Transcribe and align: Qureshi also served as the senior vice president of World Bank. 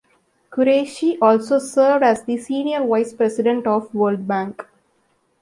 Qureshi 0.51 1.19
also 1.21 1.59
served 1.59 2.03
as 2.03 2.23
the 2.23 2.35
senior 2.39 2.83
vice 2.87 3.13
president 3.13 3.67
of 3.67 3.93
World 3.93 4.27
Bank. 4.27 4.65